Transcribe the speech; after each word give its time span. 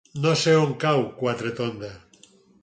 No 0.21 0.31
sé 0.43 0.55
on 0.61 0.71
cau 0.83 1.03
Quatretonda. 1.19 1.93